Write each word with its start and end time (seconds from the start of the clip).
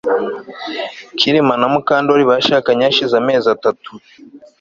Kirima 1.17 1.53
na 1.61 1.67
Mukandoli 1.73 2.23
bashakanye 2.31 2.81
hashize 2.87 3.13
amezi 3.21 3.47
atatu 3.55 3.91